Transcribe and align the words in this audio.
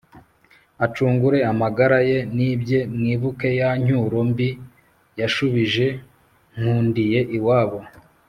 acungure 0.85 1.37
amagara 1.51 1.97
ye 2.09 2.17
n'ibye 2.35 2.79
mwibuke 2.95 3.49
ya 3.59 3.69
ncyuro 3.79 4.17
mbi 4.29 4.49
yashubije 5.19 5.85
nkundiye 6.57 7.19
iwabo 7.37 7.79